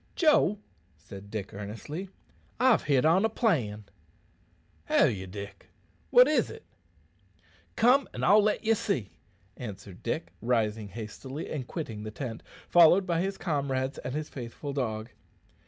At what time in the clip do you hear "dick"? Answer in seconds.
1.29-1.53, 5.27-5.67, 10.01-10.33